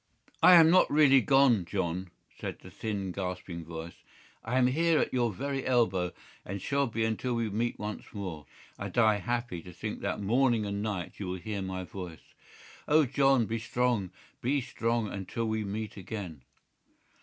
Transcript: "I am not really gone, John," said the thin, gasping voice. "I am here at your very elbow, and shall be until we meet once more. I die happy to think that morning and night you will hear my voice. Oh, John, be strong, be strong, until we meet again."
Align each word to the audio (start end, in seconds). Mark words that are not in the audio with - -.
"I 0.41 0.55
am 0.55 0.71
not 0.71 0.89
really 0.89 1.21
gone, 1.21 1.63
John," 1.63 2.09
said 2.39 2.57
the 2.57 2.71
thin, 2.71 3.11
gasping 3.11 3.63
voice. 3.63 3.93
"I 4.43 4.57
am 4.57 4.65
here 4.65 4.97
at 4.97 5.13
your 5.13 5.31
very 5.31 5.63
elbow, 5.63 6.11
and 6.43 6.59
shall 6.59 6.87
be 6.87 7.05
until 7.05 7.35
we 7.35 7.51
meet 7.51 7.77
once 7.77 8.05
more. 8.11 8.47
I 8.79 8.89
die 8.89 9.17
happy 9.17 9.61
to 9.61 9.71
think 9.71 9.99
that 9.99 10.19
morning 10.19 10.65
and 10.65 10.81
night 10.81 11.19
you 11.19 11.27
will 11.27 11.35
hear 11.37 11.61
my 11.61 11.83
voice. 11.83 12.33
Oh, 12.87 13.05
John, 13.05 13.45
be 13.45 13.59
strong, 13.59 14.09
be 14.41 14.59
strong, 14.59 15.07
until 15.07 15.45
we 15.45 15.63
meet 15.63 15.95
again." 15.97 16.41